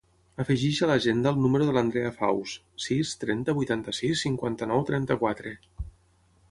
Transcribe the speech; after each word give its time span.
Afegeix 0.43 0.77
a 0.85 0.87
l'agenda 0.91 1.33
el 1.35 1.41
número 1.43 1.67
de 1.67 1.75
l'Andrea 1.75 2.13
Faus: 2.21 2.55
sis, 2.87 3.13
trenta, 3.25 3.57
vuitanta-sis, 3.61 4.27
cinquanta-nou, 4.27 4.87
trenta-quatre. 4.93 5.55